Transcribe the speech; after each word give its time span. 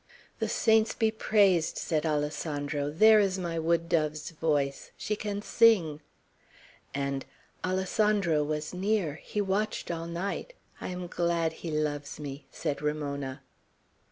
"The 0.39 0.49
saints 0.49 0.95
be 0.95 1.11
praised," 1.11 1.77
said 1.77 2.07
Alessandro. 2.07 2.89
"There 2.89 3.19
is 3.19 3.37
my 3.37 3.59
wood 3.59 3.87
dove's 3.87 4.31
voice. 4.31 4.89
She 4.97 5.15
can 5.15 5.43
sing!" 5.43 6.01
And, 6.95 7.23
"Alessandro 7.63 8.43
was 8.43 8.73
near. 8.73 9.19
He 9.21 9.41
watched 9.41 9.91
all 9.91 10.07
night. 10.07 10.53
I 10.81 10.87
am 10.87 11.05
glad 11.05 11.53
he 11.53 11.69
loves 11.69 12.19
me," 12.19 12.47
said 12.49 12.81
Ramona. 12.81 13.43